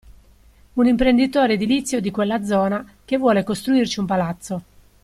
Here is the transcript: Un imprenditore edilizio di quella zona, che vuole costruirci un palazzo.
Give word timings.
Un 0.73 0.87
imprenditore 0.87 1.53
edilizio 1.53 1.99
di 2.01 2.09
quella 2.09 2.43
zona, 2.43 2.83
che 3.05 3.19
vuole 3.19 3.43
costruirci 3.43 3.99
un 3.99 4.07
palazzo. 4.07 4.63